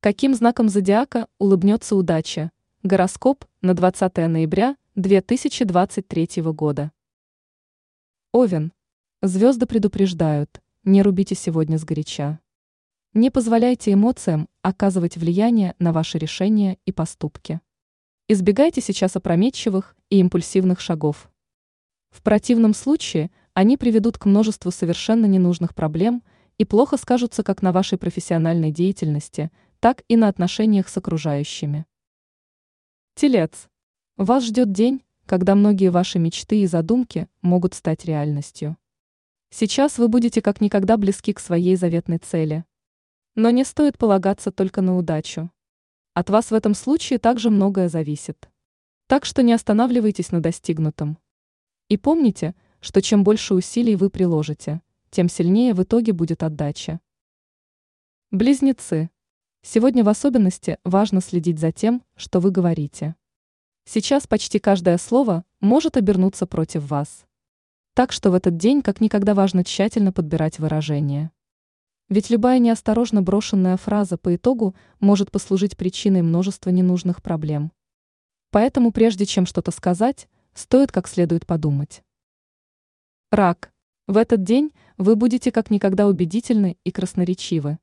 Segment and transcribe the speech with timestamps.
[0.00, 2.52] Каким знаком зодиака улыбнется удача?
[2.84, 6.92] Гороскоп на 20 ноября 2023 года.
[8.30, 8.72] Овен.
[9.22, 12.38] Звезды предупреждают, не рубите сегодня сгоряча.
[13.12, 17.60] Не позволяйте эмоциям оказывать влияние на ваши решения и поступки.
[18.28, 21.28] Избегайте сейчас опрометчивых и импульсивных шагов.
[22.10, 26.22] В противном случае они приведут к множеству совершенно ненужных проблем
[26.56, 31.86] и плохо скажутся как на вашей профессиональной деятельности, так и на отношениях с окружающими.
[33.14, 33.68] Телец.
[34.16, 38.76] Вас ждет день, когда многие ваши мечты и задумки могут стать реальностью.
[39.50, 42.64] Сейчас вы будете как никогда близки к своей заветной цели.
[43.34, 45.50] Но не стоит полагаться только на удачу.
[46.14, 48.50] От вас в этом случае также многое зависит.
[49.06, 51.18] Так что не останавливайтесь на достигнутом.
[51.88, 57.00] И помните, что чем больше усилий вы приложите, тем сильнее в итоге будет отдача.
[58.30, 59.10] Близнецы.
[59.62, 63.16] Сегодня в особенности важно следить за тем, что вы говорите.
[63.84, 67.26] Сейчас почти каждое слово может обернуться против вас.
[67.94, 71.32] Так что в этот день как никогда важно тщательно подбирать выражения.
[72.08, 77.72] Ведь любая неосторожно брошенная фраза по итогу может послужить причиной множества ненужных проблем.
[78.50, 82.02] Поэтому прежде чем что-то сказать, стоит как следует подумать.
[83.30, 83.72] Рак.
[84.06, 87.78] В этот день вы будете как никогда убедительны и красноречивы.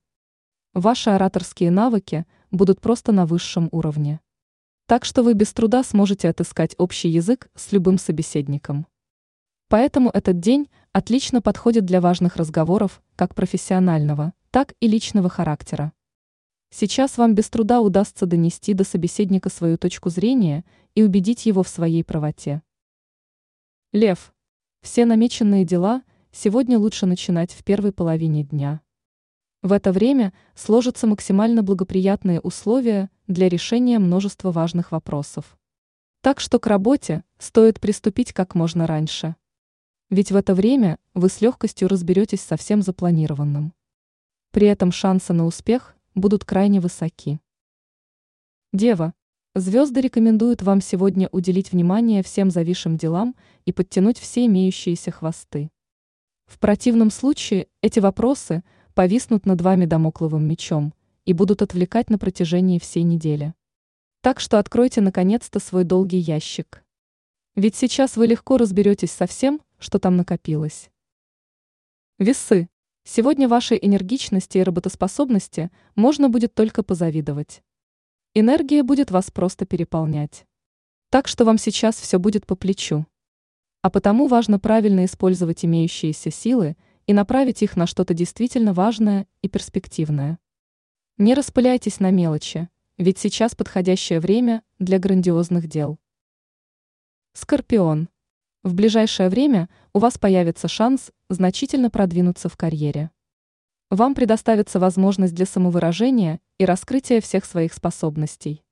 [0.75, 4.19] Ваши ораторские навыки будут просто на высшем уровне.
[4.87, 8.85] Так что вы без труда сможете отыскать общий язык с любым собеседником.
[9.69, 15.93] Поэтому этот день отлично подходит для важных разговоров как профессионального, так и личного характера.
[16.71, 21.69] Сейчас вам без труда удастся донести до собеседника свою точку зрения и убедить его в
[21.69, 22.61] своей правоте.
[23.93, 24.33] Лев.
[24.81, 28.81] Все намеченные дела сегодня лучше начинать в первой половине дня.
[29.65, 35.57] В это время сложатся максимально благоприятные условия для решения множества важных вопросов.
[36.21, 39.35] Так что к работе стоит приступить как можно раньше.
[40.11, 43.73] Ведь в это время вы с легкостью разберетесь со всем запланированным.
[44.51, 47.39] При этом шансы на успех будут крайне высоки.
[48.71, 49.15] Дева.
[49.55, 55.71] Звезды рекомендуют вам сегодня уделить внимание всем зависшим делам и подтянуть все имеющиеся хвосты.
[56.45, 58.63] В противном случае эти вопросы–
[58.95, 60.93] повиснут над вами домокловым мечом
[61.25, 63.53] и будут отвлекать на протяжении всей недели.
[64.21, 66.83] Так что откройте наконец-то свой долгий ящик.
[67.55, 70.89] Ведь сейчас вы легко разберетесь со всем, что там накопилось.
[72.19, 72.69] Весы.
[73.03, 77.61] Сегодня вашей энергичности и работоспособности можно будет только позавидовать.
[78.33, 80.47] Энергия будет вас просто переполнять.
[81.09, 83.05] Так что вам сейчас все будет по плечу.
[83.81, 89.49] А потому важно правильно использовать имеющиеся силы и направить их на что-то действительно важное и
[89.49, 90.39] перспективное.
[91.17, 95.99] Не распыляйтесь на мелочи, ведь сейчас подходящее время для грандиозных дел.
[97.33, 98.09] Скорпион.
[98.63, 103.11] В ближайшее время у вас появится шанс значительно продвинуться в карьере.
[103.91, 108.63] Вам предоставится возможность для самовыражения и раскрытия всех своих способностей.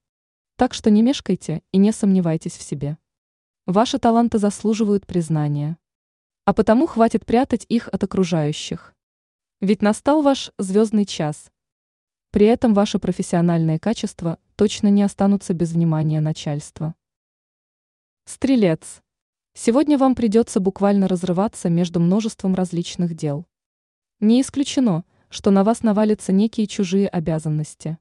[0.55, 2.97] Так что не мешкайте и не сомневайтесь в себе.
[3.65, 5.77] Ваши таланты заслуживают признания.
[6.45, 8.93] А потому хватит прятать их от окружающих.
[9.61, 11.49] Ведь настал ваш звездный час.
[12.31, 16.95] При этом ваши профессиональные качества точно не останутся без внимания начальства.
[18.25, 19.01] Стрелец.
[19.53, 23.45] Сегодня вам придется буквально разрываться между множеством различных дел.
[24.19, 27.97] Не исключено, что на вас навалятся некие чужие обязанности.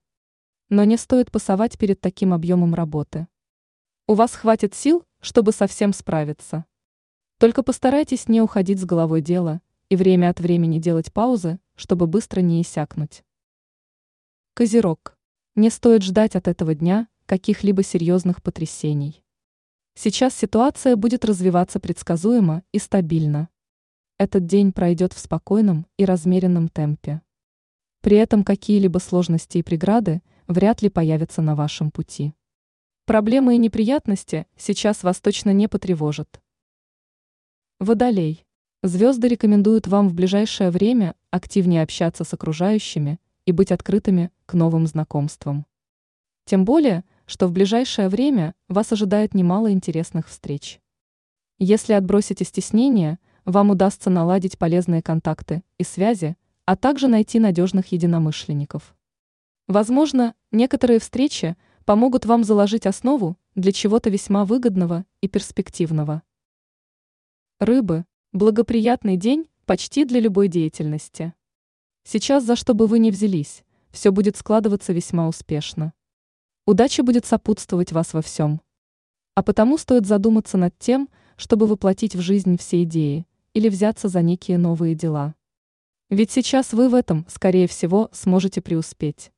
[0.69, 3.29] Но не стоит пасовать перед таким объемом работы.
[4.09, 6.65] У вас хватит сил, чтобы совсем справиться.
[7.43, 12.41] Только постарайтесь не уходить с головой дела и время от времени делать паузы, чтобы быстро
[12.41, 13.25] не иссякнуть.
[14.55, 15.19] Козерог.
[15.57, 19.25] Не стоит ждать от этого дня каких-либо серьезных потрясений.
[19.95, 23.49] Сейчас ситуация будет развиваться предсказуемо и стабильно.
[24.19, 27.23] Этот день пройдет в спокойном и размеренном темпе.
[28.03, 32.35] При этом какие-либо сложности и преграды вряд ли появятся на вашем пути.
[33.05, 36.42] Проблемы и неприятности сейчас вас точно не потревожат.
[37.83, 38.47] Водолей.
[38.85, 44.87] Звезды рекомендуют вам в ближайшее время активнее общаться с окружающими и быть открытыми к новым
[44.87, 45.67] знакомствам.
[46.45, 50.79] Тем более, что в ближайшее время вас ожидает немало интересных встреч.
[51.59, 58.95] Если отбросите стеснение, вам удастся наладить полезные контакты и связи, а также найти надежных единомышленников.
[59.67, 66.23] Возможно, некоторые встречи помогут вам заложить основу для чего-то весьма выгодного и перспективного.
[67.65, 71.33] Рыбы– благоприятный день почти для любой деятельности.
[72.03, 73.63] Сейчас за что бы вы ни взялись,
[73.93, 75.93] все будет складываться весьма успешно.
[76.67, 78.61] Удача будет сопутствовать вас во всем.
[79.37, 84.23] А потому стоит задуматься над тем, чтобы воплотить в жизнь все идеи или взяться за
[84.23, 85.37] некие новые дела.
[86.11, 89.32] Ведь сейчас вы в этом, скорее всего, сможете преуспеть.